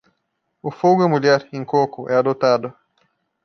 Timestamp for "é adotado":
2.09-2.73